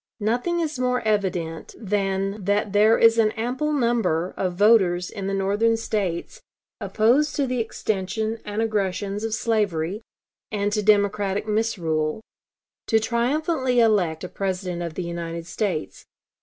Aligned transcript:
Nothing 0.19 0.61
is 0.61 0.79
more 0.79 1.01
evident 1.01 1.75
than 1.77 2.43
that 2.43 2.73
there 2.73 2.97
is 2.97 3.19
an 3.19 3.29
ample 3.33 3.71
number 3.71 4.33
of 4.35 4.53
voters 4.55 5.11
in 5.11 5.27
the 5.27 5.33
Northern 5.35 5.77
States, 5.77 6.41
opposed 6.79 7.35
to 7.35 7.45
the 7.45 7.59
extension 7.59 8.39
and 8.43 8.63
aggressions 8.63 9.23
of 9.23 9.35
slavery 9.35 10.01
and 10.51 10.71
to 10.73 10.81
Democratic 10.81 11.47
misrule, 11.47 12.19
to 12.87 12.99
triumphantly 12.99 13.79
elect 13.79 14.23
a 14.23 14.27
President 14.27 14.81
of 14.81 14.95
the 14.95 15.03
United 15.03 15.45
States. 15.45 16.07